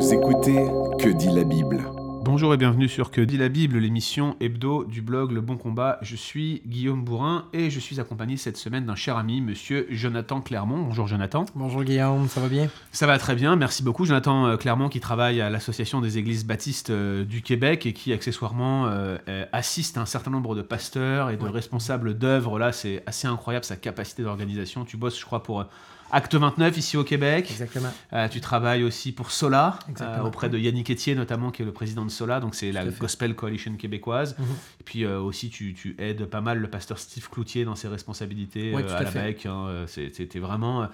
Vous 0.00 0.14
écoutez 0.14 0.64
Que 0.98 1.10
dit 1.10 1.28
la 1.28 1.44
Bible 1.44 1.84
Bonjour 2.24 2.54
et 2.54 2.56
bienvenue 2.56 2.88
sur 2.88 3.10
Que 3.10 3.20
dit 3.20 3.36
la 3.36 3.50
Bible, 3.50 3.76
l'émission 3.76 4.34
hebdo 4.40 4.84
du 4.84 5.02
blog 5.02 5.30
Le 5.30 5.42
Bon 5.42 5.58
Combat. 5.58 5.98
Je 6.00 6.16
suis 6.16 6.62
Guillaume 6.64 7.04
Bourrin 7.04 7.44
et 7.52 7.68
je 7.68 7.78
suis 7.78 8.00
accompagné 8.00 8.38
cette 8.38 8.56
semaine 8.56 8.86
d'un 8.86 8.94
cher 8.94 9.18
ami, 9.18 9.42
monsieur 9.42 9.86
Jonathan 9.90 10.40
Clermont. 10.40 10.84
Bonjour 10.84 11.06
Jonathan. 11.06 11.44
Bonjour 11.54 11.84
Guillaume, 11.84 12.28
ça 12.28 12.40
va 12.40 12.48
bien? 12.48 12.70
Ça 12.92 13.06
va 13.06 13.18
très 13.18 13.34
bien, 13.34 13.56
merci 13.56 13.82
beaucoup. 13.82 14.06
Jonathan 14.06 14.46
euh, 14.46 14.56
Clermont 14.56 14.88
qui 14.88 15.00
travaille 15.00 15.42
à 15.42 15.50
l'Association 15.50 16.00
des 16.00 16.16
Églises 16.16 16.46
Baptistes 16.46 16.88
euh, 16.88 17.26
du 17.26 17.42
Québec 17.42 17.84
et 17.84 17.92
qui 17.92 18.14
accessoirement 18.14 18.86
euh, 18.86 19.18
assiste 19.52 19.98
un 19.98 20.06
certain 20.06 20.30
nombre 20.30 20.54
de 20.54 20.62
pasteurs 20.62 21.28
et 21.28 21.36
de 21.36 21.44
responsables 21.44 22.16
d'œuvres. 22.16 22.58
Là, 22.58 22.72
c'est 22.72 23.02
assez 23.04 23.28
incroyable 23.28 23.66
sa 23.66 23.76
capacité 23.76 24.22
d'organisation. 24.22 24.86
Tu 24.86 24.96
bosses, 24.96 25.20
je 25.20 25.26
crois, 25.26 25.42
pour... 25.42 25.66
Acte 26.12 26.34
29 26.34 26.76
ici 26.76 26.96
au 26.96 27.04
Québec. 27.04 27.48
Exactement. 27.50 27.92
Euh, 28.12 28.28
tu 28.28 28.40
travailles 28.40 28.84
aussi 28.84 29.12
pour 29.12 29.30
Sola, 29.30 29.78
euh, 30.00 30.20
auprès 30.22 30.48
de 30.48 30.58
Yannick 30.58 30.90
Etier 30.90 31.14
notamment, 31.14 31.50
qui 31.50 31.62
est 31.62 31.64
le 31.64 31.72
président 31.72 32.04
de 32.04 32.10
Sola, 32.10 32.40
donc 32.40 32.54
c'est 32.54 32.72
la. 32.72 32.84
Gospel 32.86 33.34
Coalition 33.34 33.74
québécoise. 33.76 34.36
Mhm. 34.38 34.44
Et 34.80 34.84
puis 34.84 35.04
euh, 35.04 35.20
aussi, 35.20 35.50
tu, 35.50 35.74
tu 35.74 35.94
aides 35.98 36.24
pas 36.26 36.40
mal 36.40 36.58
le 36.58 36.68
pasteur 36.68 36.98
Steve 36.98 37.28
Cloutier 37.30 37.64
dans 37.64 37.74
ses 37.76 37.88
responsabilités 37.88 38.72
tout 38.72 38.78
à, 38.92 38.96
à 38.96 39.02
la 39.02 39.10
fait. 39.10 39.22
BEC. 39.32 39.46
hein. 39.46 39.84
C'était 39.86 40.38
vraiment 40.38 40.88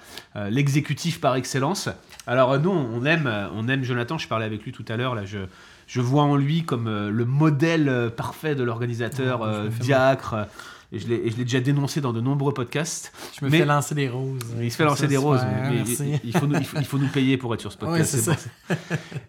l'exécutif 0.51 1.21
par 1.21 1.37
excellence. 1.37 1.89
Alors 2.27 2.59
nous, 2.59 2.71
on 2.71 3.05
aime, 3.05 3.31
on 3.55 3.69
aime 3.69 3.83
Jonathan, 3.85 4.19
je 4.19 4.29
parlais 4.29 4.45
avec 4.45 4.63
lui 4.65 4.73
tout 4.73 4.85
à 4.89 4.97
l'heure, 4.97 5.15
là, 5.15 5.25
je, 5.25 5.39
je 5.87 6.01
vois 6.01 6.23
en 6.23 6.37
lui 6.37 6.65
comme 6.65 6.89
le 7.09 7.25
modèle 7.25 8.11
parfait 8.17 8.55
de 8.55 8.63
l'organisateur 8.63 9.41
Ouais, 9.41 9.47
euh, 9.49 9.69
diacre. 9.69 10.47
Et 10.93 10.99
je 10.99 11.09
l'ai 11.09 11.31
déjà 11.31 11.61
dénoncé 11.61 12.01
dans 12.01 12.13
de 12.13 12.21
nombreux 12.21 12.55
podcasts. 12.55 13.13
Je 13.39 13.45
me 13.45 13.51
Mais- 13.51 13.59
fais 13.59 13.65
lancer 13.65 13.95
des 13.95 14.09
roses. 14.09 14.41
Il 14.61 14.71
se 14.71 14.77
fait 14.77 14.85
lancer 14.85 15.07
des 15.09 15.17
roses, 15.17 15.41
mais, 15.45 15.83
il, 16.25 16.33
faut 16.37 16.47
nous, 16.47 16.57
il, 16.59 16.65
faut, 16.65 16.77
il 16.79 16.85
faut 16.85 16.99
nous 16.99 17.09
payer 17.09 17.37
pour 17.37 17.53
être 17.55 17.61
sur 17.61 17.73
ce 17.73 17.77
podcast. 17.79 18.17
ça. 18.17 18.37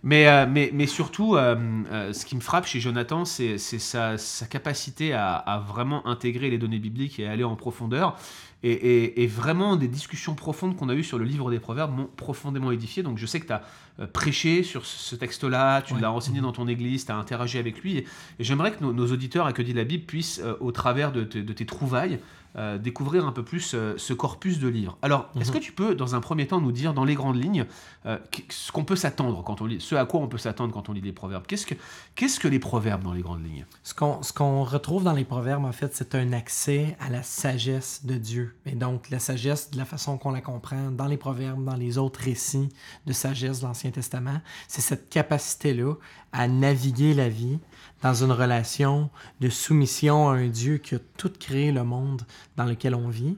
mais, 0.03 0.27
euh, 0.27 0.45
mais, 0.49 0.69
mais 0.73 0.85
surtout, 0.87 1.35
euh, 1.35 1.55
euh, 1.91 2.13
ce 2.13 2.25
qui 2.25 2.35
me 2.35 2.41
frappe 2.41 2.65
chez 2.67 2.79
Jonathan, 2.79 3.25
c'est 3.25 3.57
c'est 3.57 3.79
sa, 3.79 4.17
sa 4.17 4.45
capacité 4.45 5.13
à, 5.13 5.33
à 5.35 5.59
vraiment 5.59 6.05
intégrer 6.07 6.49
les 6.49 6.57
données 6.57 6.79
bibliques 6.79 7.19
et 7.19 7.27
à 7.27 7.31
aller 7.31 7.43
en 7.43 7.55
profondeur. 7.55 8.15
Et, 8.63 8.71
et- 8.71 9.23
et 9.23 9.27
vraiment, 9.27 9.75
des 9.75 9.87
discussions 9.87 10.33
profondes 10.33 10.75
qu'on 10.75 10.89
a 10.89 10.95
eues 10.95 11.03
sur 11.03 11.19
le 11.19 11.25
livre 11.25 11.51
des 11.51 11.59
Proverbes 11.59 11.95
m'ont 11.95 12.09
profondément 12.17 12.71
édifié. 12.71 13.03
Donc, 13.03 13.17
je 13.19 13.25
sais 13.27 13.39
que 13.39 13.45
tu 13.47 13.53
as 13.53 13.61
prêché 14.05 14.61
sur 14.63 14.85
ce 14.85 15.15
texte-là, 15.15 15.81
tu 15.81 15.93
Ouais. 15.95 16.01
l'as 16.01 16.09
renseigné 16.09 16.41
dans 16.41 16.51
ton 16.51 16.67
église, 16.67 17.05
tu 17.05 17.11
as 17.11 17.17
interagi 17.17 17.57
avec 17.57 17.81
lui. 17.81 17.97
Et, 17.97 18.05
et 18.39 18.43
j'aimerais 18.43 18.71
que 18.73 18.83
nos, 18.83 18.93
nos 18.93 19.11
auditeurs 19.11 19.47
à 19.47 19.53
Que 19.53 19.63
dit 19.63 19.73
la 19.73 19.85
Bible 19.85 20.05
puissent, 20.05 20.39
euh, 20.43 20.55
au 20.59 20.71
travers 20.71 21.11
de, 21.11 21.23
tes- 21.23 21.41
de 21.41 21.53
tes 21.53 21.65
trouvailles, 21.65 22.19
euh, 22.55 22.77
découvrir 22.79 23.27
un 23.27 23.31
peu 23.31 23.43
plus 23.43 23.73
euh, 23.75 23.93
ce 23.97 24.13
corpus 24.13 24.57
de 24.59 24.67
livres. 24.67 24.97
Alors, 25.03 25.29
est-ce 25.39 25.51
que 25.51 25.59
tu 25.59 25.71
peux, 25.73 25.93
dans 25.93 26.15
un 26.15 26.21
premier 26.21 26.47
temps, 26.47 26.59
nous 26.59 26.71
dire 26.71 26.93
dans 26.93 27.03
les 27.05 27.13
grandes 27.13 27.41
lignes 27.43 27.65
euh, 28.07 28.17
ce 28.49 28.71
qu'on 28.71 28.83
peut 28.83 28.95
s'attendre 28.95 29.43
quand 29.43 29.61
on 29.61 29.65
lit, 29.65 29.79
ce 29.79 29.93
à 29.95 30.05
quoi 30.05 30.21
on 30.21 30.27
peut 30.27 30.39
s'attendre 30.39 30.73
quand 30.73 30.89
on 30.89 30.93
lit 30.93 31.01
les 31.01 31.11
proverbes? 31.11 31.45
Qu'est-ce 31.45 31.67
que, 31.67 31.75
qu'est-ce 32.15 32.39
que 32.39 32.47
les 32.47 32.57
proverbes 32.57 33.03
dans 33.03 33.13
les 33.13 33.21
grandes 33.21 33.43
lignes? 33.45 33.65
Ce 33.83 33.93
qu'on 33.93 34.23
ce 34.23 34.33
qu'on 34.33 34.63
retrouve 34.63 35.03
dans 35.03 35.13
les 35.13 35.25
proverbes, 35.25 35.65
en 35.65 35.71
fait, 35.71 35.93
c'est 35.93 36.15
un 36.15 36.33
accès 36.33 36.97
à 36.99 37.09
la 37.11 37.21
sagesse 37.21 38.05
de 38.05 38.15
Dieu. 38.15 38.55
Et 38.65 38.71
donc, 38.75 39.09
la 39.11 39.19
sagesse, 39.19 39.69
de 39.69 39.77
la 39.77 39.85
façon 39.85 40.17
qu'on 40.17 40.31
la 40.31 40.41
comprend 40.41 40.89
dans 40.89 41.07
les 41.07 41.17
proverbes, 41.17 41.63
dans 41.63 41.75
les 41.75 41.97
autres 41.99 42.21
récits 42.21 42.69
de 43.05 43.13
sagesse 43.13 43.59
de 43.59 43.65
l'Ancien 43.67 43.86
Testament, 43.91 44.41
c'est 44.67 44.81
cette 44.81 45.09
capacité-là 45.09 45.93
à 46.31 46.47
naviguer 46.47 47.13
la 47.13 47.29
vie 47.29 47.59
dans 48.01 48.13
une 48.13 48.31
relation 48.31 49.09
de 49.39 49.49
soumission 49.49 50.29
à 50.29 50.33
un 50.33 50.47
Dieu 50.47 50.77
qui 50.77 50.95
a 50.95 50.99
tout 51.17 51.31
créé 51.39 51.71
le 51.71 51.83
monde 51.83 52.23
dans 52.55 52.65
lequel 52.65 52.95
on 52.95 53.09
vit 53.09 53.37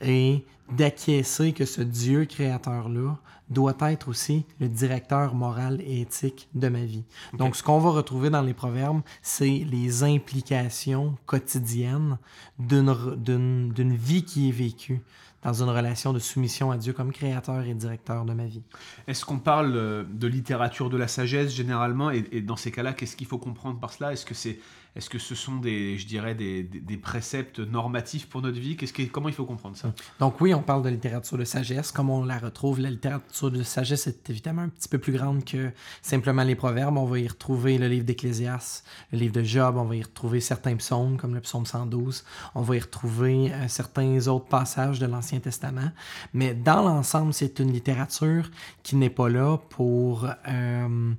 et 0.00 0.44
d'acquiescer 0.70 1.52
que 1.52 1.64
ce 1.64 1.80
Dieu 1.82 2.24
créateur-là 2.24 3.18
doit 3.50 3.76
être 3.80 4.08
aussi 4.08 4.44
le 4.60 4.68
directeur 4.68 5.34
moral 5.34 5.80
et 5.80 6.02
éthique 6.02 6.48
de 6.54 6.68
ma 6.68 6.84
vie. 6.84 7.04
Donc, 7.32 7.56
ce 7.56 7.62
qu'on 7.62 7.78
va 7.78 7.90
retrouver 7.90 8.28
dans 8.28 8.42
les 8.42 8.52
proverbes, 8.52 9.00
c'est 9.22 9.64
les 9.70 10.02
implications 10.02 11.16
quotidiennes 11.24 12.18
d'une 12.58 13.94
vie 13.94 14.24
qui 14.24 14.50
est 14.50 14.52
vécue 14.52 15.00
dans 15.42 15.62
une 15.62 15.70
relation 15.70 16.12
de 16.12 16.18
soumission 16.18 16.70
à 16.70 16.76
Dieu 16.76 16.92
comme 16.92 17.12
créateur 17.12 17.62
et 17.62 17.74
directeur 17.74 18.24
de 18.24 18.32
ma 18.32 18.46
vie. 18.46 18.62
Est-ce 19.06 19.24
qu'on 19.24 19.38
parle 19.38 19.76
euh, 19.76 20.04
de 20.08 20.26
littérature 20.26 20.90
de 20.90 20.96
la 20.96 21.08
sagesse 21.08 21.54
généralement? 21.54 22.10
Et, 22.10 22.24
et 22.32 22.40
dans 22.40 22.56
ces 22.56 22.70
cas-là, 22.70 22.92
qu'est-ce 22.92 23.16
qu'il 23.16 23.26
faut 23.26 23.38
comprendre 23.38 23.78
par 23.78 23.92
cela? 23.92 24.12
Est-ce 24.12 24.26
que 24.26 24.34
c'est, 24.34 24.58
est-ce 24.96 25.08
que 25.10 25.18
ce 25.18 25.34
sont 25.34 25.56
des, 25.56 25.96
je 25.98 26.06
dirais, 26.06 26.34
des, 26.34 26.62
des- 26.62 26.80
des 26.80 26.96
préceptes 26.96 27.60
normatifs 27.60 28.28
pour 28.28 28.42
notre 28.42 28.58
vie? 28.58 28.76
Qu'est-ce 28.76 28.92
que, 28.92 29.02
comment 29.04 29.28
il 29.28 29.34
faut 29.34 29.44
comprendre 29.44 29.76
ça? 29.76 29.92
Donc 30.18 30.40
oui, 30.40 30.52
on 30.54 30.62
parle 30.62 30.82
de 30.82 30.88
littérature 30.88 31.38
de 31.38 31.44
sagesse, 31.44 31.92
comme 31.92 32.10
on 32.10 32.24
la 32.24 32.38
retrouve. 32.38 32.80
La 32.80 32.90
littérature 32.90 33.50
de 33.50 33.62
sagesse 33.62 34.06
est 34.06 34.28
évidemment 34.30 34.62
un 34.62 34.68
petit 34.68 34.88
peu 34.88 34.98
plus 34.98 35.12
grande 35.12 35.44
que 35.44 35.70
simplement 36.02 36.42
les 36.42 36.54
proverbes. 36.56 36.96
On 36.96 37.04
va 37.04 37.18
y 37.20 37.28
retrouver 37.28 37.78
le 37.78 37.86
livre 37.88 38.04
d'Ecclésias, 38.04 38.82
le 39.12 39.18
livre 39.18 39.32
de 39.34 39.42
Job, 39.42 39.76
on 39.76 39.84
va 39.84 39.96
y 39.96 40.02
retrouver 40.02 40.40
certains 40.40 40.76
psaumes, 40.76 41.16
comme 41.16 41.34
le 41.34 41.40
psaume 41.40 41.66
112. 41.66 42.24
On 42.54 42.62
va 42.62 42.76
y 42.76 42.80
retrouver 42.80 43.52
euh, 43.52 43.68
certains 43.68 44.26
autres 44.28 44.46
passages 44.46 44.98
de 44.98 45.06
l'Ancien 45.06 45.40
Testament. 45.40 45.90
Mais 46.32 46.54
dans 46.54 46.82
l'ensemble, 46.82 47.32
c'est 47.34 47.58
une 47.60 47.72
littérature 47.72 48.50
qui 48.82 48.96
n'est 48.96 49.10
pas 49.10 49.28
là 49.28 49.58
pour 49.70 50.24
euh, 50.24 50.32
euh, 50.48 51.12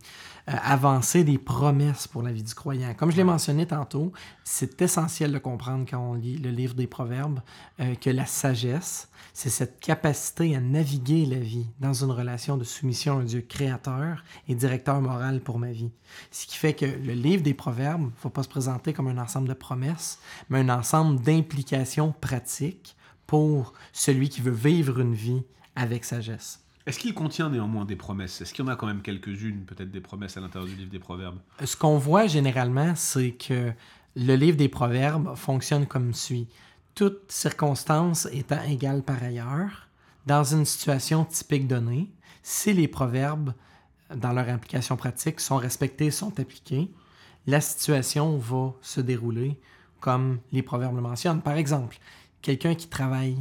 avancer 0.45 1.23
des 1.23 1.37
promesses 1.37 2.07
pour 2.07 2.23
la 2.23 2.31
vie 2.31 2.43
du 2.43 2.53
croyant. 2.53 2.93
Comme 2.95 3.11
je 3.11 3.17
l'ai 3.17 3.23
mentionné 3.23 3.58
tantôt, 3.65 4.11
c'est 4.43 4.81
essentiel 4.81 5.31
de 5.31 5.37
comprendre 5.37 5.85
quand 5.89 5.99
on 5.99 6.13
lit 6.13 6.37
le 6.37 6.49
livre 6.49 6.73
des 6.73 6.87
Proverbes 6.87 7.41
euh, 7.79 7.95
que 7.95 8.09
la 8.09 8.25
sagesse, 8.25 9.09
c'est 9.33 9.49
cette 9.49 9.79
capacité 9.79 10.55
à 10.55 10.59
naviguer 10.59 11.25
la 11.25 11.39
vie 11.39 11.67
dans 11.79 11.93
une 11.93 12.11
relation 12.11 12.57
de 12.57 12.63
soumission 12.63 13.17
à 13.17 13.21
un 13.21 13.23
Dieu 13.23 13.41
créateur 13.41 14.23
et 14.47 14.55
directeur 14.55 15.01
moral 15.01 15.41
pour 15.41 15.59
ma 15.59 15.71
vie. 15.71 15.91
Ce 16.31 16.45
qui 16.45 16.57
fait 16.57 16.73
que 16.73 16.85
le 16.85 17.13
livre 17.13 17.43
des 17.43 17.53
Proverbes 17.53 18.05
ne 18.05 18.17
faut 18.17 18.29
pas 18.29 18.43
se 18.43 18.49
présenter 18.49 18.93
comme 18.93 19.07
un 19.07 19.17
ensemble 19.17 19.47
de 19.47 19.53
promesses, 19.53 20.19
mais 20.49 20.59
un 20.59 20.69
ensemble 20.69 21.21
d'implications 21.21 22.13
pratiques 22.19 22.95
pour 23.27 23.73
celui 23.93 24.29
qui 24.29 24.41
veut 24.41 24.51
vivre 24.51 24.99
une 24.99 25.13
vie 25.13 25.43
avec 25.75 26.03
sagesse. 26.03 26.61
Est-ce 26.89 26.97
qu'il 26.97 27.13
contient 27.13 27.51
néanmoins 27.51 27.85
des 27.85 27.95
promesses? 27.95 28.41
Est-ce 28.41 28.51
qu'il 28.51 28.65
y 28.65 28.67
en 28.67 28.71
a 28.71 28.75
quand 28.75 28.87
même 28.87 29.03
quelques-unes, 29.03 29.63
peut-être 29.65 29.91
des 29.91 30.01
promesses 30.01 30.37
à 30.37 30.41
l'intérieur 30.41 30.67
du 30.67 30.75
livre 30.75 30.89
des 30.89 30.97
Proverbes? 30.97 31.37
Ce 31.63 31.77
qu'on 31.77 31.99
voit 31.99 32.25
généralement, 32.25 32.95
c'est 32.95 33.33
que 33.33 33.71
le 34.15 34.35
livre 34.35 34.57
des 34.57 34.69
Proverbes 34.69 35.35
fonctionne 35.35 35.85
comme 35.85 36.15
suit. 36.15 36.47
Toute 36.95 37.31
circonstance 37.31 38.27
étant 38.31 38.63
égale 38.63 39.03
par 39.03 39.21
ailleurs, 39.21 39.87
dans 40.25 40.43
une 40.43 40.65
situation 40.65 41.25
typique 41.25 41.67
donnée, 41.67 42.09
si 42.41 42.73
les 42.73 42.87
proverbes, 42.87 43.53
dans 44.15 44.33
leur 44.33 44.49
implication 44.49 44.97
pratique, 44.97 45.41
sont 45.41 45.57
respectés, 45.57 46.09
sont 46.09 46.39
appliqués, 46.39 46.89
la 47.45 47.61
situation 47.61 48.35
va 48.39 48.73
se 48.81 48.99
dérouler 48.99 49.59
comme 49.99 50.39
les 50.51 50.63
proverbes 50.63 50.95
le 50.95 51.01
mentionnent. 51.03 51.43
Par 51.43 51.53
exemple, 51.53 51.99
quelqu'un 52.41 52.73
qui 52.73 52.87
travaille 52.87 53.37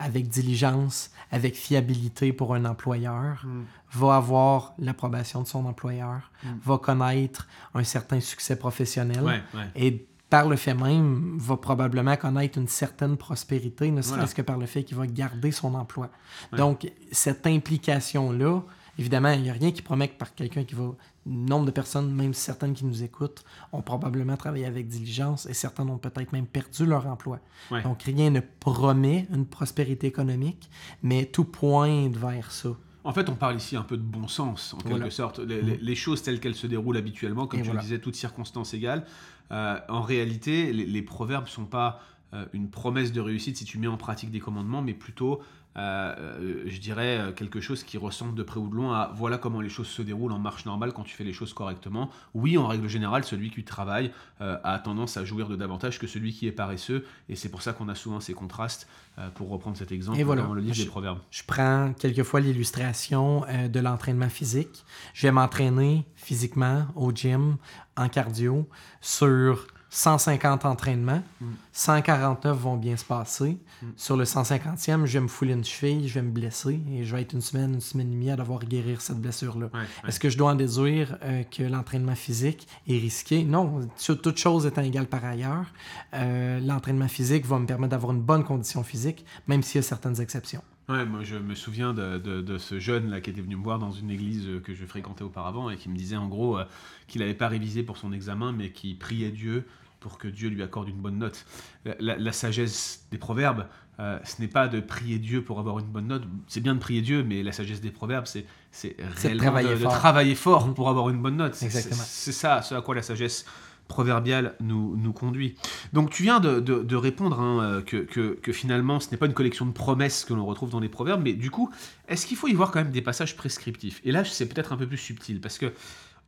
avec 0.00 0.28
diligence, 0.28 1.10
avec 1.30 1.54
fiabilité 1.54 2.32
pour 2.32 2.54
un 2.54 2.64
employeur, 2.64 3.44
va 3.92 4.16
avoir 4.16 4.72
l'approbation 4.78 5.42
de 5.42 5.46
son 5.46 5.66
employeur, 5.66 6.32
va 6.64 6.78
connaître 6.78 7.46
un 7.74 7.84
certain 7.84 8.18
succès 8.18 8.56
professionnel 8.56 9.22
Ouais, 9.22 9.42
ouais. 9.54 9.68
et 9.76 10.06
par 10.30 10.48
le 10.48 10.56
fait 10.56 10.74
même 10.74 11.36
va 11.38 11.56
probablement 11.56 12.16
connaître 12.16 12.56
une 12.56 12.68
certaine 12.68 13.16
prospérité, 13.16 13.90
ne 13.90 14.00
serait-ce 14.00 14.34
que 14.34 14.42
par 14.42 14.58
le 14.58 14.66
fait 14.66 14.84
qu'il 14.84 14.96
va 14.96 15.06
garder 15.06 15.50
son 15.50 15.74
emploi. 15.74 16.08
Donc, 16.56 16.90
cette 17.12 17.46
implication-là, 17.46 18.60
évidemment, 19.00 19.32
il 19.32 19.42
n'y 19.42 19.50
a 19.50 19.54
rien 19.54 19.72
qui 19.72 19.82
promet 19.82 20.08
que 20.08 20.16
par 20.18 20.34
quelqu'un 20.34 20.64
qui 20.64 20.74
va... 20.76 20.92
Nombre 21.26 21.66
de 21.66 21.70
personnes, 21.70 22.10
même 22.14 22.32
certaines 22.32 22.72
qui 22.72 22.86
nous 22.86 23.02
écoutent, 23.02 23.44
ont 23.72 23.82
probablement 23.82 24.38
travaillé 24.38 24.64
avec 24.64 24.88
diligence 24.88 25.44
et 25.44 25.52
certaines 25.52 25.90
ont 25.90 25.98
peut-être 25.98 26.32
même 26.32 26.46
perdu 26.46 26.86
leur 26.86 27.06
emploi. 27.06 27.40
Ouais. 27.70 27.82
Donc, 27.82 28.02
rien 28.04 28.30
ne 28.30 28.40
promet 28.40 29.26
une 29.30 29.44
prospérité 29.44 30.06
économique, 30.06 30.70
mais 31.02 31.26
tout 31.26 31.44
pointe 31.44 32.16
vers 32.16 32.50
ça. 32.50 32.70
En 33.04 33.12
fait, 33.12 33.28
on 33.28 33.34
parle 33.34 33.56
ici 33.56 33.76
un 33.76 33.82
peu 33.82 33.98
de 33.98 34.02
bon 34.02 34.28
sens, 34.28 34.72
en 34.74 34.78
Voilà. 34.82 35.04
quelque 35.04 35.10
sorte. 35.14 35.40
Les, 35.40 35.60
les- 35.60 35.76
les 35.76 35.94
choses 35.94 36.22
telles 36.22 36.40
qu'elles 36.40 36.54
se 36.54 36.66
déroulent 36.66 36.96
habituellement, 36.96 37.46
comme 37.46 37.60
Et 37.60 37.62
tu 37.62 37.68
voilà. 37.68 37.80
le 37.82 37.84
disais, 37.86 37.98
toutes 37.98 38.16
circonstances 38.16 38.72
égales. 38.72 39.04
Euh, 39.52 39.78
en 39.90 40.00
réalité, 40.00 40.72
les, 40.72 40.86
les 40.86 41.02
proverbes 41.02 41.44
ne 41.44 41.50
sont 41.50 41.66
pas 41.66 42.00
euh, 42.32 42.46
une 42.54 42.70
promesse 42.70 43.12
de 43.12 43.20
réussite 43.20 43.56
si 43.58 43.64
tu 43.66 43.76
mets 43.78 43.88
en 43.88 43.96
pratique 43.98 44.30
des 44.30 44.40
commandements, 44.40 44.80
mais 44.82 44.94
plutôt, 44.94 45.40
euh, 45.76 46.14
euh, 46.18 46.62
je 46.66 46.80
dirais, 46.80 47.18
euh, 47.18 47.32
quelque 47.32 47.60
chose 47.60 47.84
qui 47.84 47.96
ressemble 47.96 48.34
de 48.34 48.42
près 48.42 48.58
ou 48.58 48.68
de 48.68 48.74
loin 48.74 48.94
à 49.00 49.12
voilà 49.14 49.38
comment 49.38 49.60
les 49.60 49.68
choses 49.68 49.86
se 49.86 50.02
déroulent 50.02 50.32
en 50.32 50.38
marche 50.38 50.64
normale 50.66 50.92
quand 50.92 51.04
tu 51.04 51.14
fais 51.14 51.22
les 51.24 51.32
choses 51.32 51.52
correctement. 51.52 52.10
Oui, 52.34 52.58
en 52.58 52.66
règle 52.66 52.88
générale, 52.88 53.22
celui 53.24 53.50
qui 53.50 53.62
travaille 53.62 54.10
euh, 54.40 54.58
a 54.64 54.78
tendance 54.80 55.16
à 55.16 55.24
jouir 55.24 55.48
de 55.48 55.54
davantage 55.56 55.98
que 55.98 56.06
celui 56.08 56.32
qui 56.32 56.46
est 56.48 56.52
paresseux, 56.52 57.04
et 57.28 57.36
c'est 57.36 57.48
pour 57.50 57.62
ça 57.62 57.72
qu'on 57.72 57.88
a 57.88 57.94
souvent 57.94 58.18
ces 58.20 58.34
contrastes, 58.34 58.88
euh, 59.18 59.28
pour 59.30 59.48
reprendre 59.48 59.76
cet 59.76 59.92
exemple 59.92 60.18
Et 60.18 60.24
voilà. 60.24 60.42
dans 60.42 60.54
le 60.54 60.60
livre 60.60 60.74
Je- 60.74 60.82
des 60.82 60.88
proverbes. 60.88 61.18
Je 61.30 61.42
prends 61.46 61.92
quelquefois 61.98 62.40
l'illustration 62.40 63.44
de 63.72 63.80
l'entraînement 63.80 64.28
physique. 64.28 64.84
Je 65.14 65.26
vais 65.26 65.32
m'entraîner 65.32 66.04
physiquement 66.16 66.86
au 66.96 67.12
gym, 67.12 67.56
en 67.96 68.08
cardio, 68.08 68.68
sur 69.00 69.66
150 69.90 70.64
entraînements, 70.64 71.22
Mm. 71.40 71.46
149 71.72 72.56
vont 72.56 72.76
bien 72.76 72.96
se 72.96 73.04
passer. 73.04 73.58
Mm. 73.82 73.86
Sur 73.96 74.16
le 74.16 74.24
150e, 74.24 75.04
je 75.04 75.14
vais 75.14 75.20
me 75.20 75.28
fouler 75.28 75.52
une 75.54 75.64
cheville, 75.64 76.06
je 76.08 76.14
vais 76.14 76.22
me 76.22 76.30
blesser 76.30 76.80
et 76.92 77.04
je 77.04 77.14
vais 77.14 77.22
être 77.22 77.32
une 77.32 77.40
semaine, 77.40 77.74
une 77.74 77.80
semaine 77.80 78.08
et 78.08 78.14
demie 78.14 78.30
à 78.30 78.36
devoir 78.36 78.60
guérir 78.64 79.00
cette 79.00 79.20
blessure-là. 79.20 79.66
Ouais, 79.72 79.80
ouais. 79.80 80.08
Est-ce 80.08 80.20
que 80.20 80.28
je 80.30 80.38
dois 80.38 80.52
en 80.52 80.54
déduire 80.54 81.18
euh, 81.22 81.42
que 81.42 81.62
l'entraînement 81.64 82.14
physique 82.14 82.68
est 82.88 82.98
risqué? 82.98 83.42
Non, 83.44 83.88
sur 83.96 84.20
toute 84.20 84.38
chose 84.38 84.64
étant 84.66 84.82
égale 84.82 85.06
par 85.06 85.24
ailleurs, 85.24 85.66
euh, 86.14 86.60
l'entraînement 86.60 87.08
physique 87.08 87.44
va 87.46 87.58
me 87.58 87.66
permettre 87.66 87.90
d'avoir 87.90 88.12
une 88.12 88.22
bonne 88.22 88.44
condition 88.44 88.82
physique, 88.84 89.24
même 89.48 89.62
s'il 89.62 89.80
y 89.80 89.84
a 89.84 89.86
certaines 89.86 90.20
exceptions. 90.20 90.62
Ouais, 90.90 91.04
moi 91.04 91.20
je 91.22 91.36
me 91.36 91.54
souviens 91.54 91.92
de, 91.94 92.18
de- 92.18 92.40
de 92.40 92.58
ce 92.58 92.78
jeune 92.80 93.10
là 93.10 93.20
qui 93.20 93.30
était 93.30 93.40
venu 93.42 93.54
me 93.56 93.62
voir 93.62 93.78
dans 93.78 93.92
une 93.92 94.10
église 94.10 94.46
euh, 94.48 94.60
que 94.60 94.74
je 94.74 94.84
fréquentais 94.84 95.22
auparavant 95.24 95.70
et 95.70 95.76
qui 95.76 95.88
me 95.88 95.96
disait 95.96 96.16
en 96.16 96.26
gros 96.26 96.58
euh, 96.58 96.64
qu'il 97.06 97.20
n'avait 97.20 97.34
pas 97.34 97.48
révisé 97.48 97.82
pour 97.82 97.96
son 97.96 98.12
examen 98.12 98.52
mais 98.52 98.70
qui 98.70 98.94
priait 98.94 99.30
Dieu 99.30 99.66
pour 100.00 100.16
que 100.18 100.26
Dieu 100.28 100.48
lui 100.48 100.62
accorde 100.62 100.88
une 100.88 100.96
bonne 101.00 101.18
note. 101.18 101.44
La, 101.84 101.94
la- 102.00 102.16
la 102.16 102.32
sagesse 102.32 103.06
des 103.10 103.18
proverbes, 103.18 103.66
euh, 104.00 104.18
ce 104.24 104.40
n'est 104.40 104.48
pas 104.48 104.66
de 104.66 104.80
prier 104.80 105.18
Dieu 105.18 105.44
pour 105.44 105.58
avoir 105.58 105.78
une 105.78 105.84
bonne 105.86 106.06
note. 106.08 106.22
C'est 106.48 106.62
bien 106.62 106.74
de 106.74 106.80
prier 106.80 107.02
Dieu, 107.02 107.22
mais 107.22 107.42
la 107.42 107.52
sagesse 107.52 107.82
des 107.82 107.90
proverbes, 107.90 108.24
c'est 108.26 108.46
c'est 108.72 108.96
réellement 108.98 109.42
travailler 109.42 109.74
de, 109.76 109.82
travailler 109.84 110.34
fort 110.34 110.68
Mhm. 110.68 110.74
pour 110.74 110.88
avoir 110.88 111.10
une 111.10 111.20
bonne 111.20 111.36
note. 111.36 111.54
C'est- 111.54 111.66
Exactement. 111.66 111.96
C'est 112.02 112.32
c'est 112.32 112.32
ça, 112.32 112.62
ce 112.62 112.74
à 112.74 112.80
quoi 112.80 112.94
la 112.94 113.02
sagesse 113.02 113.44
proverbiale 113.90 114.54
nous, 114.60 114.96
nous 114.96 115.12
conduit. 115.12 115.56
Donc 115.92 116.08
tu 116.10 116.22
viens 116.22 116.40
de, 116.40 116.60
de- 116.60 116.82
de 116.82 116.96
répondre 116.96 117.38
hein, 117.38 117.60
euh, 117.62 117.82
que, 117.82 117.98
que- 117.98 118.38
que 118.40 118.52
finalement 118.52 118.98
ce 119.00 119.10
n'est 119.10 119.18
pas 119.18 119.26
une 119.26 119.34
collection 119.34 119.66
de 119.66 119.72
promesses 119.72 120.24
que 120.24 120.32
l'on 120.32 120.46
retrouve 120.46 120.70
dans 120.70 120.80
les 120.80 120.88
proverbes, 120.88 121.20
mais 121.22 121.34
du 121.34 121.50
coup, 121.50 121.70
est-ce 122.08 122.24
qu'il 122.26 122.38
faut 122.38 122.48
y 122.48 122.54
voir 122.54 122.70
quand 122.70 122.82
même 122.82 122.92
des 122.92 123.02
passages 123.02 123.36
prescriptifs? 123.36 124.00
Et 124.04 124.12
là, 124.12 124.24
c'est 124.24 124.46
peut-être 124.48 124.72
un 124.72 124.76
peu 124.78 124.86
plus 124.86 124.96
subtil, 124.96 125.40
parce 125.42 125.58
que 125.58 125.66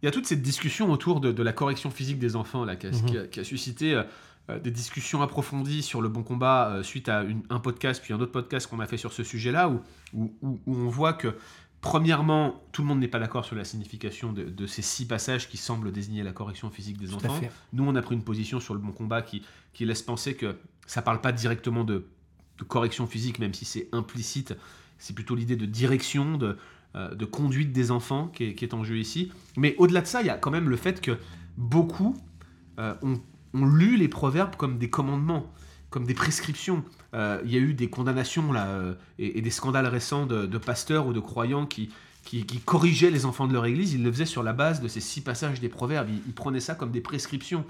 il 0.03 0.07
y 0.07 0.09
a 0.09 0.11
toute 0.11 0.27
cette 0.27 0.43
discussion 0.43 0.91
autour 0.91 1.21
de, 1.21 1.31
de 1.33 1.43
la 1.45 1.53
correction 1.53 1.91
physique 1.91 2.19
des 2.19 2.35
enfants 2.37 2.65
là, 2.65 2.75
qui, 2.77 2.89
a, 2.89 2.91
Mhm. 2.91 3.05
qui 3.07 3.19
a- 3.19 3.27
qui 3.29 3.41
a 3.41 3.45
suscité 3.45 3.95
euh, 3.95 4.03
euh, 4.51 4.59
des 4.59 4.73
discussions 4.73 5.23
approfondies 5.23 5.83
sur 5.83 6.03
le 6.03 6.09
bon 6.09 6.25
combat 6.25 6.71
euh, 6.71 6.83
suite 6.83 7.09
à 7.09 7.23
une- 7.23 7.43
un 7.51 7.61
podcast, 7.61 8.03
puis 8.03 8.13
un 8.13 8.21
autre 8.21 8.33
podcast 8.33 8.67
qu'on 8.69 8.81
a 8.81 8.87
fait 8.87 8.97
sur 8.99 9.13
ce 9.13 9.23
sujet-là, 9.23 9.69
où- 9.69 9.81
où 10.43 10.61
on 10.67 10.89
voit 10.89 11.13
que 11.13 11.29
Premièrement, 11.83 12.63
tout 12.71 12.83
le 12.83 12.89
monde 12.89 13.01
n'est 13.01 13.09
pas 13.09 13.19
d'accord 13.19 13.45
sur 13.45 13.57
la 13.57 13.65
signification 13.65 14.33
de, 14.33 14.45
de 14.45 14.67
ces 14.69 14.83
six 14.83 15.05
passages 15.05 15.49
qui 15.49 15.57
semblent 15.57 15.91
désigner 15.91 16.23
la 16.23 16.33
correction 16.33 16.71
physique 16.71 16.97
des 16.97 17.09
Tout 17.09 17.17
enfants. 17.17 17.41
Nous, 17.73 17.85
on 17.85 17.95
a 17.97 18.03
pris 18.03 18.15
une 18.15 18.23
position 18.23 18.61
sur 18.61 18.73
le 18.73 18.81
bon 18.81 18.93
combat 18.93 19.21
qui, 19.21 19.43
qui 19.73 19.85
laisse 19.85 20.01
penser 20.01 20.35
que 20.35 20.57
ça 20.87 21.03
parle 21.03 21.21
pas 21.21 21.33
directement 21.33 21.83
de, 21.83 22.07
de 22.59 22.65
correction 22.65 23.09
physique, 23.09 23.41
même 23.41 23.53
si 23.53 23.65
c'est 23.65 23.89
implicite. 23.91 24.55
C'est 24.99 25.13
plutôt 25.13 25.35
l'idée 25.35 25.57
de 25.57 25.67
direction, 25.67 26.39
de, 26.39 26.57
euh, 26.95 27.17
de 27.17 27.25
conduite 27.25 27.73
des 27.73 27.91
enfants 27.91 28.29
qui 28.29 28.45
est, 28.45 28.55
qui 28.55 28.65
est 28.65 28.75
en 28.75 28.85
jeu 28.85 28.99
ici. 28.99 29.33
Mais 29.57 29.75
au-delà 29.77 30.03
de 30.03 30.07
ça, 30.07 30.21
il 30.21 30.29
y 30.29 30.31
a 30.31 30.39
quand 30.39 30.53
même 30.53 30.69
le 30.69 30.77
fait 30.77 31.01
que 31.01 31.19
beaucoup 31.57 32.17
euh, 32.79 32.95
ont, 33.03 33.21
ont 33.55 33.67
lu 33.67 33.97
les 33.97 34.09
proverbes 34.09 34.55
comme 34.55 34.79
des 34.79 34.89
commandements, 34.89 35.53
comme 35.93 36.07
des 36.07 36.15
prescriptions. 36.15 36.83
Euh, 37.15 37.41
Il 37.45 37.53
y 37.53 37.57
a 37.57 37.61
eu 37.61 37.75
des 37.75 37.89
condamnations 37.89 38.53
là, 38.53 38.67
euh, 38.67 38.95
et, 39.21 39.39
et 39.39 39.43
des 39.43 39.51
scandales 39.51 39.87
récents 39.87 40.27
de, 40.27 40.47
de 40.47 40.59
pasteurs 40.59 41.07
ou 41.07 41.13
de 41.13 41.21
croyants 41.21 41.67
qui, 41.67 41.91
qui, 42.25 42.45
qui 42.45 42.59
corrigeaient 42.59 43.13
les 43.13 43.25
enfants 43.25 43.47
de 43.47 43.53
leur 43.53 43.67
église. 43.67 43.93
Ils 43.93 44.03
le 44.03 44.11
faisaient 44.11 44.27
sur 44.27 44.43
la 44.43 44.53
base 44.53 44.81
de 44.81 44.89
ces 44.89 45.01
six 45.01 45.21
passages 45.21 45.61
des 45.61 45.69
proverbes. 45.69 46.09
Ils, 46.11 46.23
ils 46.27 46.35
prenaient 46.35 46.67
ça 46.69 46.75
comme 46.75 46.91
des 46.91 47.03
prescriptions. 47.03 47.65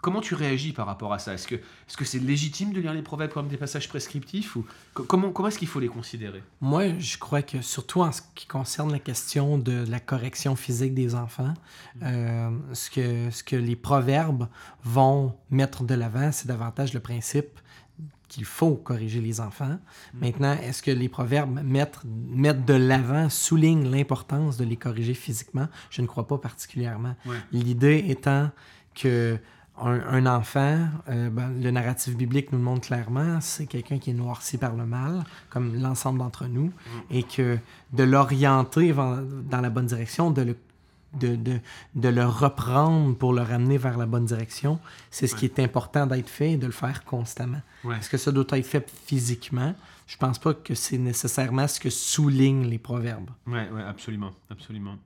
Comment 0.00 0.20
tu 0.20 0.36
réagis 0.36 0.72
par 0.72 0.86
rapport 0.86 1.12
à 1.12 1.18
ça? 1.18 1.34
Est-ce 1.34 1.48
que 1.48 1.56
est-ce 1.56 1.96
que 1.96 2.04
c'est 2.04 2.20
légitime 2.20 2.72
de 2.72 2.80
lire 2.80 2.94
les 2.94 3.02
proverbes 3.02 3.32
comme 3.32 3.48
des 3.48 3.56
passages 3.56 3.88
prescriptifs 3.88 4.54
ou 4.54 4.64
co- 4.94 5.02
comment 5.02 5.32
comment 5.32 5.48
est-ce 5.48 5.58
qu'il 5.58 5.66
faut 5.66 5.80
les 5.80 5.88
considérer? 5.88 6.40
Moi, 6.60 7.00
je 7.00 7.18
crois 7.18 7.42
que 7.42 7.60
surtout 7.62 8.02
en 8.02 8.12
ce 8.12 8.22
qui 8.36 8.46
concerne 8.46 8.92
la 8.92 9.00
question 9.00 9.58
de 9.58 9.84
la 9.88 9.98
correction 9.98 10.54
physique 10.54 10.94
des 10.94 11.16
enfants, 11.16 11.52
euh, 12.04 12.50
ce, 12.74 12.90
que, 12.90 13.32
ce 13.32 13.42
que 13.42 13.56
les 13.56 13.74
proverbes 13.74 14.46
vont 14.84 15.34
mettre 15.50 15.82
de 15.82 15.96
l'avant, 15.96 16.30
c'est 16.30 16.46
davantage 16.46 16.94
le 16.94 17.00
principe 17.00 17.58
qu'il 18.28 18.44
faut 18.44 18.76
corriger 18.76 19.20
les 19.20 19.40
enfants. 19.40 19.78
Maintenant, 20.14 20.52
est-ce 20.62 20.82
que 20.82 20.90
les 20.90 21.08
proverbes 21.08 21.60
mettent, 21.64 22.00
mettent 22.04 22.64
de 22.64 22.74
l'avant, 22.74 23.28
soulignent 23.28 23.90
l'importance 23.90 24.56
de 24.56 24.64
les 24.64 24.76
corriger 24.76 25.14
physiquement? 25.14 25.68
Je 25.90 26.02
ne 26.02 26.06
crois 26.06 26.26
pas 26.26 26.38
particulièrement. 26.38 27.16
Ouais. 27.26 27.36
L'idée 27.52 28.04
étant 28.08 28.50
que 28.94 29.38
un, 29.80 30.00
un 30.00 30.26
enfant, 30.26 30.88
euh, 31.08 31.30
ben, 31.30 31.52
le 31.60 31.70
narratif 31.70 32.16
biblique 32.16 32.52
nous 32.52 32.58
le 32.58 32.64
montre 32.64 32.88
clairement, 32.88 33.40
c'est 33.40 33.66
quelqu'un 33.66 33.98
qui 33.98 34.10
est 34.10 34.14
noirci 34.14 34.58
par 34.58 34.74
le 34.74 34.86
mal, 34.86 35.24
comme 35.50 35.80
l'ensemble 35.80 36.18
d'entre 36.18 36.46
nous, 36.46 36.72
et 37.10 37.22
que 37.22 37.58
de 37.92 38.02
l'orienter 38.02 38.92
dans 38.92 39.60
la 39.60 39.70
bonne 39.70 39.86
direction, 39.86 40.30
de 40.30 40.42
le, 40.42 40.56
de, 41.14 41.36
de, 41.36 41.60
de 41.94 42.08
le 42.08 42.26
reprendre 42.26 43.16
pour 43.16 43.32
le 43.32 43.42
ramener 43.42 43.78
vers 43.78 43.96
la 43.96 44.06
bonne 44.06 44.26
direction, 44.26 44.78
c'est 45.10 45.26
ce 45.26 45.34
qui 45.34 45.44
est 45.44 45.58
important 45.58 46.06
d'être 46.06 46.28
fait 46.28 46.52
et 46.52 46.56
de 46.56 46.66
le 46.66 46.72
faire 46.72 47.04
constamment. 47.04 47.62
Ouais. 47.84 47.96
Est-ce 47.98 48.10
que 48.10 48.18
ça 48.18 48.32
doit 48.32 48.44
être 48.52 48.66
fait 48.66 48.90
physiquement? 49.06 49.74
Je 50.06 50.16
pense 50.16 50.38
pas 50.38 50.54
que 50.54 50.74
c'est 50.74 50.98
nécessairement 50.98 51.68
ce 51.68 51.80
que 51.80 51.90
soulignent 51.90 52.66
les 52.66 52.78
proverbes. 52.78 53.30
Ouais, 53.46 53.68
ouais, 53.70 53.82
absolument, 53.82 54.32
absolument. 54.50 54.96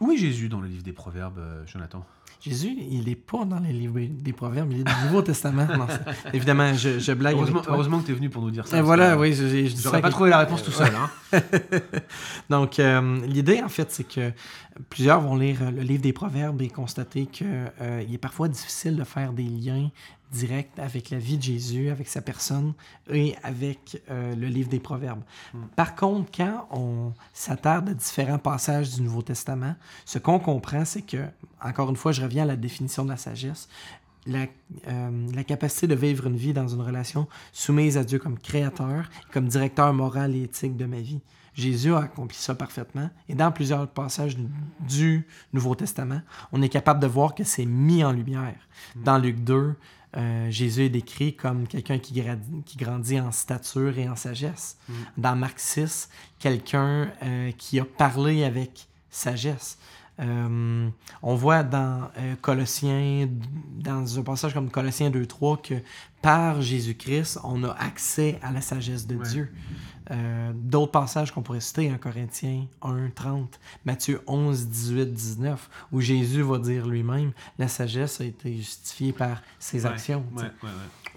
Où 0.00 0.12
est 0.12 0.18
Jésus 0.18 0.48
dans 0.48 0.60
le 0.60 0.68
livre 0.68 0.82
des 0.82 0.92
Proverbes, 0.92 1.38
euh, 1.38 1.66
Jonathan? 1.66 2.04
Jésus, 2.48 2.76
il 2.90 3.04
n'est 3.04 3.16
pas 3.16 3.44
dans 3.44 3.58
les 3.58 3.72
livres 3.72 3.98
des 4.00 4.32
proverbes, 4.32 4.70
il 4.70 4.80
est 4.80 4.84
du 4.84 4.92
Nouveau 5.06 5.20
Testament. 5.20 5.66
Non, 5.76 5.86
évidemment, 6.32 6.72
je, 6.74 7.00
je 7.00 7.12
blague 7.12 7.36
Heureusement, 7.66 8.00
que 8.00 8.06
tu 8.06 8.12
es 8.12 8.14
venu 8.14 8.30
pour 8.30 8.42
nous 8.42 8.52
dire 8.52 8.68
ça. 8.68 8.78
Et 8.78 8.82
voilà, 8.82 9.18
oui, 9.18 9.32
je, 9.34 9.66
J'aurais 9.82 10.00
pas 10.00 10.10
trouvé 10.10 10.30
la 10.30 10.38
réponse 10.38 10.62
tout 10.62 10.70
seul. 10.70 10.92
Hein. 10.94 11.40
Donc, 12.50 12.78
euh, 12.78 13.26
l'idée, 13.26 13.60
en 13.62 13.68
fait, 13.68 13.90
c'est 13.90 14.06
que 14.06 14.32
plusieurs 14.90 15.20
vont 15.20 15.34
lire 15.34 15.58
euh, 15.62 15.70
le 15.72 15.82
livre 15.82 16.02
des 16.02 16.12
Proverbes 16.12 16.62
et 16.62 16.68
constater 16.68 17.26
qu'il 17.26 17.46
est 17.80 18.18
parfois 18.18 18.46
difficile 18.46 18.94
de 18.96 19.04
faire 19.04 19.32
des 19.32 19.42
liens 19.42 19.90
directs 20.32 20.78
avec 20.78 21.10
la 21.10 21.18
vie 21.18 21.38
de 21.38 21.42
Jésus, 21.42 21.90
avec 21.90 22.08
sa 22.08 22.20
personne 22.20 22.72
et 23.10 23.34
avec 23.42 24.02
euh, 24.10 24.34
le 24.34 24.46
livre 24.46 24.68
des 24.68 24.80
Proverbes. 24.80 25.22
Par 25.76 25.94
contre, 25.94 26.30
quand 26.36 26.68
on 26.70 27.12
s'attarde 27.32 27.90
à 27.90 27.94
différents 27.94 28.38
passages 28.38 28.94
du 28.94 29.02
Nouveau 29.02 29.22
Testament, 29.22 29.74
ce 30.04 30.18
qu'on 30.18 30.38
comprend, 30.38 30.84
c'est 30.84 31.02
que, 31.02 31.24
encore 31.62 31.90
une 31.90 31.96
fois, 31.96 32.12
je 32.12 32.22
reviens 32.22 32.44
à 32.44 32.46
la 32.46 32.56
définition 32.56 33.04
de 33.04 33.10
la 33.10 33.16
sagesse, 33.16 33.68
la, 34.26 34.46
euh, 34.88 35.26
la 35.32 35.44
capacité 35.44 35.86
de 35.86 35.94
vivre 35.94 36.26
une 36.26 36.36
vie 36.36 36.52
dans 36.52 36.68
une 36.68 36.80
relation 36.80 37.28
soumise 37.52 37.96
à 37.96 38.04
Dieu 38.04 38.18
comme 38.18 38.38
créateur, 38.38 39.08
comme 39.32 39.46
directeur 39.48 39.92
moral 39.92 40.34
et 40.34 40.42
éthique 40.42 40.76
de 40.76 40.86
ma 40.86 41.00
vie. 41.00 41.20
Jésus 41.56 41.94
a 41.94 42.00
accompli 42.00 42.36
ça 42.36 42.54
parfaitement. 42.54 43.08
Et 43.28 43.34
dans 43.34 43.50
plusieurs 43.50 43.88
passages 43.88 44.36
du 44.80 45.26
Nouveau 45.54 45.74
Testament, 45.74 46.20
on 46.52 46.60
est 46.60 46.68
capable 46.68 47.00
de 47.00 47.06
voir 47.06 47.34
que 47.34 47.44
c'est 47.44 47.64
mis 47.64 48.04
en 48.04 48.12
lumière. 48.12 48.56
Dans 48.94 49.16
Luc 49.16 49.42
2, 49.42 49.74
euh, 50.16 50.50
Jésus 50.50 50.84
est 50.84 50.90
décrit 50.90 51.34
comme 51.34 51.66
quelqu'un 51.66 51.98
qui, 51.98 52.22
grandit 52.76 53.20
en 53.20 53.32
stature 53.32 53.98
et 53.98 54.08
en 54.08 54.16
sagesse. 54.16 54.76
Dans 55.16 55.34
Marc 55.34 55.58
6, 55.58 56.10
quelqu'un 56.38 57.10
euh, 57.22 57.50
qui 57.52 57.80
a 57.80 57.84
parlé 57.84 58.44
avec 58.44 58.86
sagesse. 59.08 59.78
Euh, 60.18 60.88
on 61.22 61.34
voit 61.34 61.62
dans 61.62 62.08
euh, 62.18 62.34
Colossiens, 62.40 63.28
dans 63.78 64.18
un 64.18 64.22
passage 64.22 64.54
comme 64.54 64.70
Colossiens 64.70 65.10
2.3, 65.10 65.60
que 65.60 65.74
par 66.22 66.62
Jésus-Christ, 66.62 67.38
on 67.44 67.62
a 67.64 67.72
accès 67.72 68.38
à 68.42 68.50
la 68.52 68.60
sagesse 68.60 69.06
de 69.06 69.16
Ouais. 69.16 69.28
Dieu. 69.28 69.52
Euh, 70.10 70.52
D'autres 70.54 70.92
passages 70.92 71.32
qu'on 71.32 71.42
pourrait 71.42 71.60
citer, 71.60 71.92
en 71.92 71.98
Corinthiens 71.98 72.66
1, 72.80 73.10
30, 73.14 73.58
Matthieu 73.84 74.22
11, 74.26 74.68
18, 74.68 75.12
19, 75.12 75.68
où 75.92 76.00
Jésus 76.00 76.42
va 76.42 76.58
dire 76.58 76.86
lui-même, 76.86 77.32
la 77.58 77.68
sagesse 77.68 78.20
a 78.20 78.24
été 78.24 78.56
justifiée 78.56 79.12
par 79.12 79.42
ses 79.58 79.84
Ouais, 79.84 79.90
actions. 79.92 80.24
ouais. 80.36 80.44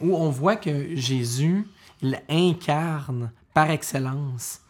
où 0.02 0.16
on 0.16 0.30
voit 0.30 0.56
que 0.56 0.96
Jésus, 0.96 1.66
il 2.02 2.20
incarne 2.30 3.32
par 3.54 3.70
excellence 3.70 4.62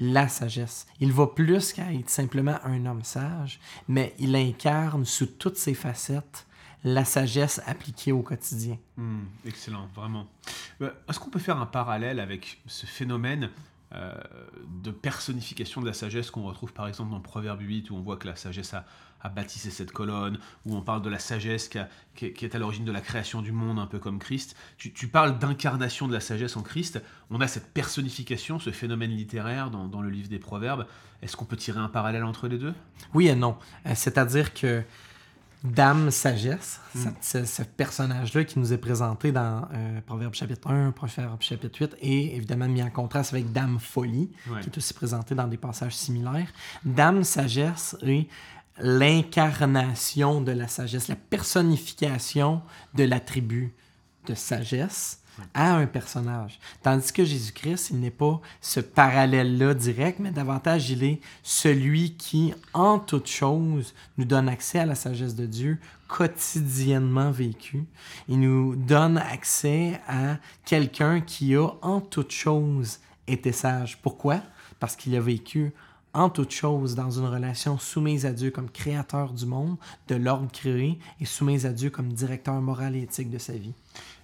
la 0.00 0.28
sagesse. 0.28 0.86
Il 1.00 1.12
va 1.12 1.26
plus 1.26 1.72
qu'à 1.72 1.92
être 1.92 2.10
simplement 2.10 2.58
un 2.64 2.86
homme 2.86 3.04
sage, 3.04 3.60
mais 3.88 4.14
il 4.18 4.34
incarne 4.36 5.04
sous 5.04 5.26
toutes 5.26 5.56
ses 5.56 5.74
facettes 5.74 6.46
la 6.84 7.04
sagesse 7.04 7.62
appliquée 7.66 8.12
au 8.12 8.22
quotidien. 8.22 8.78
Hmm, 8.96 9.22
excellent, 9.46 9.88
vraiment. 9.94 10.26
Euh, 10.82 10.90
Est-ce 11.08 11.18
qu'on 11.18 11.30
peut 11.30 11.38
faire 11.38 11.58
un 11.58 11.66
parallèle 11.66 12.20
avec 12.20 12.60
ce 12.66 12.84
phénomène 12.84 13.50
euh, 13.94 14.12
de 14.82 14.90
personnification 14.90 15.80
de 15.80 15.86
la 15.86 15.92
sagesse 15.92 16.30
qu'on 16.30 16.42
retrouve 16.42 16.72
par 16.72 16.88
exemple 16.88 17.12
dans 17.12 17.20
Proverbe 17.20 17.60
8 17.60 17.90
où 17.90 17.96
on 17.96 18.02
voit 18.02 18.16
que 18.16 18.26
la 18.26 18.34
sagesse 18.34 18.74
a, 18.74 18.84
a 19.24 19.28
bâtissé 19.30 19.70
cette 19.70 19.90
colonne, 19.90 20.38
où 20.66 20.76
on 20.76 20.82
parle 20.82 21.02
de 21.02 21.08
la 21.10 21.18
sagesse 21.18 21.68
qui, 21.68 21.78
a- 21.78 21.88
qui 22.14 22.26
est, 22.26 22.32
qui 22.32 22.44
est 22.44 22.54
à 22.54 22.58
l'origine 22.58 22.84
de 22.84 22.92
la 22.92 23.00
création 23.00 23.42
du 23.42 23.50
monde, 23.52 23.78
un 23.78 23.86
peu 23.86 23.98
comme 23.98 24.18
Christ. 24.18 24.54
Tu, 24.76 24.92
tu 24.92 25.08
parles 25.08 25.38
d'incarnation 25.38 26.06
de 26.06 26.12
la 26.12 26.20
sagesse 26.20 26.56
en 26.56 26.62
Christ. 26.62 27.00
On 27.30 27.40
a 27.40 27.48
cette 27.48 27.72
personnification, 27.72 28.58
ce 28.60 28.70
phénomène 28.70 29.10
littéraire 29.10 29.70
dans, 29.70 29.88
dans 29.88 30.02
le 30.02 30.10
livre 30.10 30.28
des 30.28 30.38
Proverbes. 30.38 30.86
Est-ce 31.22 31.36
qu'on 31.36 31.46
peut 31.46 31.56
tirer 31.56 31.80
un 31.80 31.88
parallèle 31.88 32.22
entre 32.22 32.48
les 32.48 32.58
deux? 32.58 32.74
Oui 33.14 33.28
et 33.28 33.34
non. 33.34 33.56
Euh, 33.86 33.92
C'est-à-dire 33.94 34.52
que 34.54 34.82
Dame 35.62 36.10
Sagesse, 36.10 36.78
Mm. 36.94 37.00
cette- 37.22 37.24
ce, 37.24 37.44
ce 37.46 37.62
personnage-là 37.62 38.44
qui 38.44 38.58
nous 38.58 38.74
est 38.74 38.78
présenté 38.78 39.32
dans 39.32 39.66
euh, 39.72 40.00
Proverbe 40.02 40.34
chapitre 40.34 40.70
1, 40.70 40.90
Proverbe 40.92 41.40
chapitre 41.40 41.78
8, 41.80 41.96
est 42.02 42.36
évidemment 42.36 42.68
mis 42.68 42.82
en 42.82 42.90
contraste 42.90 43.32
avec 43.32 43.50
Dame 43.52 43.78
Folie, 43.80 44.30
Ouais. 44.50 44.60
qui 44.60 44.68
est 44.68 44.76
aussi 44.76 44.92
présenté 44.92 45.34
dans 45.34 45.46
des 45.48 45.56
passages 45.56 45.96
similaires. 45.96 46.48
Dame 46.84 47.24
Sagesse 47.24 47.96
est 48.02 48.28
l'incarnation 48.78 50.40
de 50.40 50.52
la 50.52 50.68
sagesse, 50.68 51.08
la 51.08 51.16
personnification 51.16 52.62
de 52.94 53.04
l'attribut 53.04 53.72
de 54.26 54.34
sagesse 54.34 55.20
à 55.52 55.74
un 55.74 55.86
personnage. 55.86 56.58
Tandis 56.82 57.12
que 57.12 57.24
Jésus-Christ, 57.24 57.90
il 57.90 58.00
n'est 58.00 58.10
pas 58.10 58.40
ce 58.60 58.80
parallèle-là 58.80 59.74
direct, 59.74 60.20
mais 60.20 60.30
davantage 60.30 60.90
il 60.90 61.02
est 61.02 61.20
celui 61.42 62.14
qui, 62.14 62.54
en 62.72 62.98
toute 62.98 63.28
chose, 63.28 63.94
nous 64.16 64.24
donne 64.24 64.48
accès 64.48 64.78
à 64.78 64.86
la 64.86 64.94
sagesse 64.94 65.34
de 65.34 65.46
Dieu 65.46 65.78
quotidiennement 66.08 67.30
vécue. 67.30 67.84
Il 68.28 68.40
nous 68.40 68.76
donne 68.76 69.18
accès 69.18 70.00
à 70.06 70.36
quelqu'un 70.64 71.20
qui 71.20 71.56
a, 71.56 71.68
en 71.82 72.00
toute 72.00 72.30
chose, 72.30 73.00
été 73.26 73.52
sage. 73.52 73.98
Pourquoi? 74.02 74.40
Parce 74.78 74.96
qu'il 74.96 75.16
a 75.16 75.20
vécu 75.20 75.72
en 76.14 76.30
toute 76.30 76.52
chose 76.52 76.94
dans 76.94 77.10
une 77.10 77.26
relation 77.26 77.76
soumise 77.76 78.24
à 78.24 78.32
Dieu 78.32 78.50
comme 78.50 78.70
créateur 78.70 79.32
du 79.32 79.46
monde, 79.46 79.76
de 80.08 80.14
l'ordre 80.14 80.50
créé, 80.50 80.98
et 81.20 81.24
soumise 81.24 81.66
à 81.66 81.72
Dieu 81.72 81.90
comme 81.90 82.12
directeur 82.12 82.54
moral 82.60 82.94
et 82.96 83.02
éthique 83.02 83.30
de 83.30 83.38
sa 83.38 83.54
vie. 83.54 83.74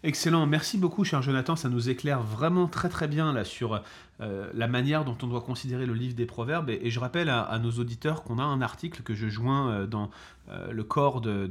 Excellent, 0.03 0.47
merci 0.47 0.79
beaucoup 0.79 1.05
cher 1.05 1.21
Jonathan, 1.21 1.57
ça 1.57 1.69
nous 1.69 1.91
éclaire 1.91 2.23
vraiment 2.23 2.69
très 2.69 2.89
très 2.89 3.07
bien 3.07 3.33
là 3.33 3.45
sur 3.45 3.83
euh, 4.23 4.51
la 4.53 4.69
manière 4.69 5.07
dont 5.07 5.17
on 5.23 5.27
doit 5.27 5.41
considérer 5.41 5.87
le 5.87 5.95
livre 5.95 6.15
des 6.15 6.27
Proverbes. 6.27 6.69
Et, 6.69 6.91
je 6.91 7.01
rappelle 7.01 7.31
à, 7.31 7.59
nos 7.59 7.71
auditeurs 7.71 8.23
qu'on 8.23 8.39
a 8.39 8.43
un 8.43 8.61
article 8.61 9.03
que 9.03 9.15
je 9.15 9.29
joins 9.29 9.71
euh, 9.71 9.87
dans 9.87 10.11
euh, 10.51 10.73
le 10.73 10.85
corps 10.85 11.23
de, 11.23 11.49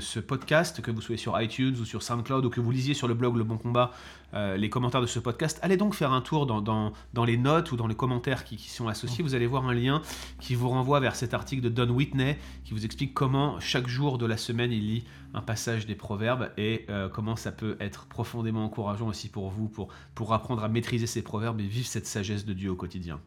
ce 0.00 0.18
podcast, 0.18 0.80
que 0.80 0.90
vous 0.90 1.02
soyez 1.02 1.18
sur 1.18 1.38
iTunes 1.38 1.76
ou 1.78 1.84
sur 1.84 2.02
SoundCloud 2.02 2.46
ou 2.46 2.50
que 2.50 2.60
vous 2.60 2.70
lisiez 2.70 2.94
sur 2.94 3.08
le 3.08 3.14
blog 3.14 3.36
Le 3.36 3.44
Bon 3.44 3.58
Combat 3.58 3.90
les 4.34 4.68
commentaires 4.68 5.00
de 5.00 5.06
ce 5.06 5.18
podcast. 5.18 5.58
Allez 5.62 5.78
donc 5.78 5.94
faire 5.94 6.12
un 6.12 6.20
tour 6.20 6.44
dans 6.44 7.24
les 7.24 7.38
notes 7.38 7.72
ou 7.72 7.76
dans 7.76 7.86
les 7.86 7.94
commentaires 7.94 8.44
qui, 8.44 8.56
qui, 8.56 8.68
sont 8.68 8.86
associés. 8.86 9.24
Vous 9.24 9.34
allez 9.34 9.46
voir 9.46 9.66
un 9.66 9.72
lien 9.72 10.02
qui 10.38 10.54
vous 10.54 10.68
renvoie 10.68 11.00
vers 11.00 11.16
cet 11.16 11.32
article 11.32 11.62
de 11.62 11.70
Don 11.70 11.88
Whitney 11.88 12.36
qui 12.62 12.74
vous 12.74 12.84
explique 12.84 13.14
comment 13.14 13.58
chaque 13.58 13.88
jour 13.88 14.18
de 14.18 14.26
la 14.26 14.36
semaine 14.36 14.70
il 14.70 14.86
lit 14.86 15.04
un 15.32 15.40
passage 15.40 15.86
des 15.86 15.94
Proverbes 15.94 16.50
et 16.58 16.86
comment 17.14 17.36
ça 17.36 17.47
peut 17.52 17.76
être 17.80 18.06
profondément 18.06 18.64
encourageant 18.64 19.08
aussi 19.08 19.28
pour 19.28 19.50
vous 19.50 19.68
pour, 19.68 19.88
pour 20.14 20.32
apprendre 20.32 20.64
à 20.64 20.68
maîtriser 20.68 21.06
ces 21.06 21.22
proverbes 21.22 21.60
et 21.60 21.66
vivre 21.66 21.86
cette 21.86 22.06
sagesse 22.06 22.44
de 22.44 22.52
Dieu 22.52 22.70
au 22.70 22.76
quotidien. 22.76 23.20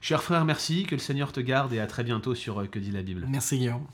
Cher 0.00 0.22
frère, 0.22 0.44
merci, 0.44 0.84
que 0.84 0.94
le 0.94 1.00
Seigneur 1.00 1.32
te 1.32 1.40
garde 1.40 1.72
et 1.72 1.80
à 1.80 1.86
très 1.86 2.04
bientôt 2.04 2.34
sur 2.34 2.60
euh, 2.60 2.66
Que 2.66 2.78
dit 2.78 2.90
la 2.90 3.02
Bible. 3.02 3.26
Merci 3.28 3.58
Guillaume. 3.58 3.86